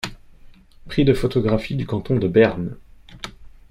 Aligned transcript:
Prix 0.87 1.05
de 1.05 1.13
photographie 1.13 1.75
du 1.75 1.85
canton 1.85 2.15
de 2.17 2.27
Berne. 2.27 2.75